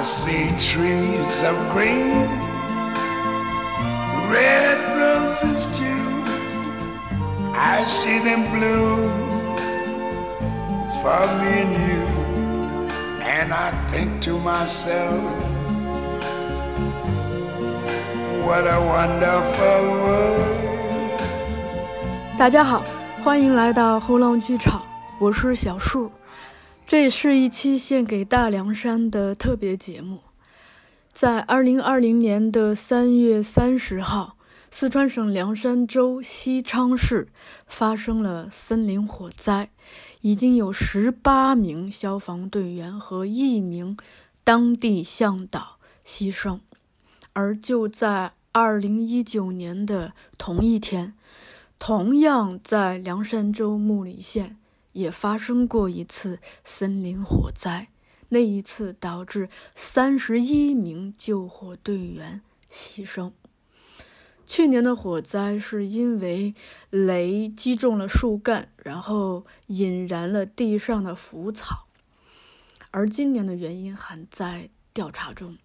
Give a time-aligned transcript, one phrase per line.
[0.02, 2.26] see trees of green,
[4.32, 6.24] red roses too.
[7.52, 9.10] I see them bloom
[11.02, 12.06] for me and you.
[13.20, 15.20] And I think to myself,
[18.46, 20.56] what a wonderful world.
[22.38, 22.82] 大家好，
[23.22, 24.80] 欢迎来到后浪剧场，
[25.18, 26.10] 我是小树。
[26.91, 30.19] 这是一期献给大凉山的特别节目。
[31.13, 34.35] 在二零二零年的三月三十号，
[34.69, 37.29] 四川省凉山州西昌市
[37.65, 39.69] 发生了森林火灾，
[40.19, 43.95] 已经有十八名消防队员和一名
[44.43, 46.59] 当地向导牺牲。
[47.31, 51.13] 而就在二零一九年的同一天，
[51.79, 54.57] 同样在凉山州木里县。
[54.93, 57.87] 也发生过一次森林火灾，
[58.29, 63.31] 那一次导致三十一名救火队员牺牲。
[64.45, 66.53] 去年的火灾是因为
[66.89, 71.87] 雷击中了树干，然后引燃了地上的腐草，
[72.91, 75.57] 而今年的原因还在调查中。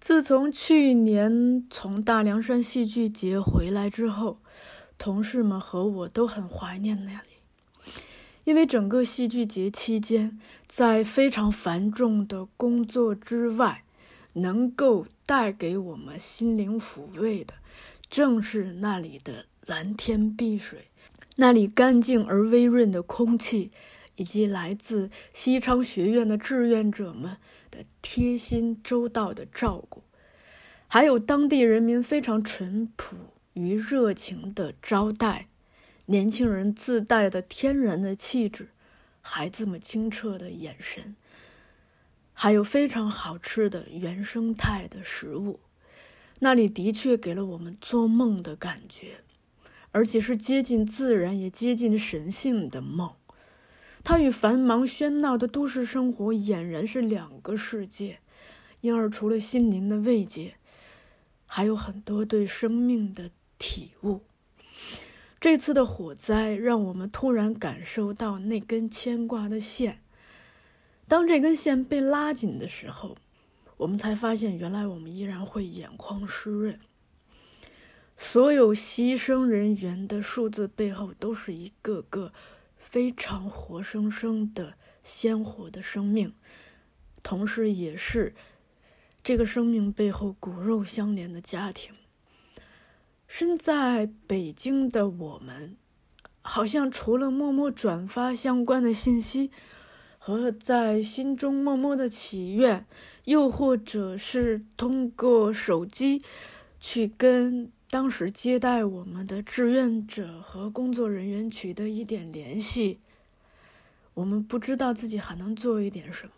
[0.00, 4.38] 自从去年从大凉山戏剧节回来之后，
[4.96, 7.37] 同事们和我都很怀念那里。
[8.48, 13.84] 因为整个戏剧节期间，在非常繁重的工作之外，
[14.32, 17.52] 能够带给我们心灵抚慰的，
[18.08, 20.88] 正是那里的蓝天碧水，
[21.36, 23.70] 那里干净而微润的空气，
[24.16, 27.36] 以及来自西昌学院的志愿者们
[27.70, 30.02] 的贴心周到的照顾，
[30.86, 33.14] 还有当地人民非常淳朴
[33.52, 35.48] 与热情的招待。
[36.10, 38.68] 年轻人自带的天然的气质，
[39.20, 41.14] 孩子们清澈的眼神，
[42.32, 45.60] 还有非常好吃的原生态的食物，
[46.38, 49.18] 那里的确给了我们做梦的感觉，
[49.92, 53.12] 而且是接近自然也接近神性的梦。
[54.02, 58.20] 它与繁忙喧闹的都市生活俨然是两个世界，
[58.80, 60.54] 因而除了心灵的慰藉，
[61.44, 64.22] 还有很多对生命的体悟。
[65.40, 70.00] 这次的火灾让我们突然感受到那根牵挂的线，
[71.06, 73.16] 当这根线被拉紧的时候，
[73.76, 76.80] 我们才发现原来我们依然会眼眶湿润。
[78.16, 82.32] 所有牺牲人员的数字背后都是一个个
[82.76, 86.32] 非常活生生的鲜活的生命，
[87.22, 88.34] 同时也是
[89.22, 91.94] 这个生命背后骨肉相连的家庭。
[93.28, 95.76] 身在北京的我们，
[96.40, 99.50] 好像除了默默转发相关的信息，
[100.16, 102.86] 和在心中默默的祈愿，
[103.26, 106.22] 又或者是通过手机
[106.80, 112.98] 去跟当时接待我们的志愿者和工作人员取得一点联系，
[114.14, 116.32] 我们不知道自己还能做一点什么，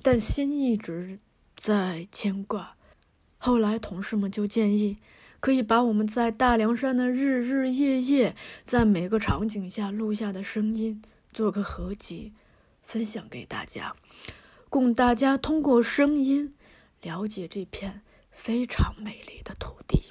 [0.00, 1.18] 但心一直
[1.56, 2.76] 在牵挂。
[3.38, 4.96] 后来同事们就建议。
[5.40, 11.02] 可以把我们在大凉山的日日夜夜，在每个场景下录下的声音
[11.32, 12.32] 做个合集，
[12.82, 13.94] 分享给大家，
[14.68, 16.54] 供大家通过声音
[17.02, 20.06] 了解这片非常美丽的土地。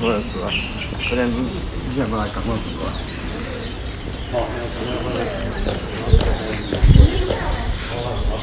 [0.00, 0.50] 个好，
[1.00, 1.46] 十点钟，你
[1.96, 2.48] 先过来干活。
[4.32, 4.34] 好。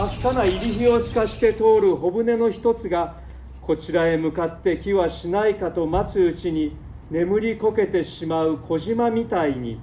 [0.00, 3.16] 真っ赤な入り火を透かして通る小舟の一つが
[3.60, 6.74] こちらへ向かって来はしないかと待つうちに
[7.10, 9.78] 眠りこけてしまう小島みたいに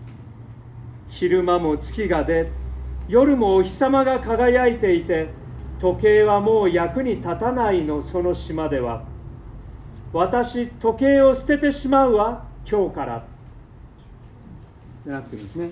[1.07, 2.49] 昼間も月が出
[3.07, 5.27] 夜もお日様が輝いていて
[5.79, 9.03] 時計はもう役に立たないのその島では
[10.13, 13.23] 私時計を捨ててしまうわ今日から
[15.05, 15.69] じゃなくてですね。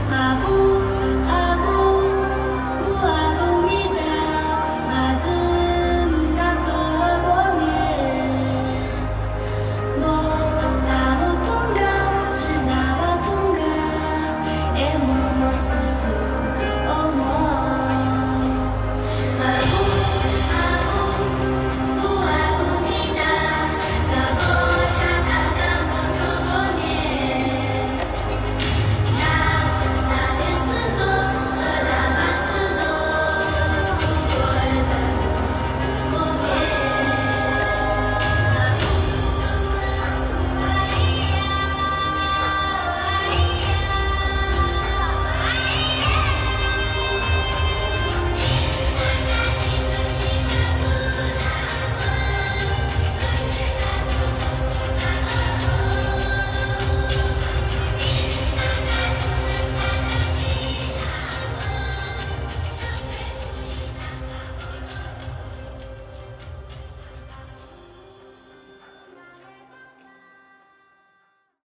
[0.09, 0.46] 아,